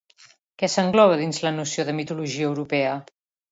[0.61, 2.99] Què s'engloba dins de la noció de mitologia europea?